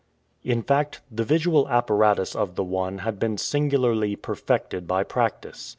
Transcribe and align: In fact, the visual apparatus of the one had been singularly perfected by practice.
In 0.43 0.63
fact, 0.63 1.01
the 1.11 1.23
visual 1.23 1.69
apparatus 1.69 2.35
of 2.35 2.55
the 2.55 2.63
one 2.63 2.97
had 3.05 3.19
been 3.19 3.37
singularly 3.37 4.15
perfected 4.15 4.87
by 4.87 5.03
practice. 5.03 5.69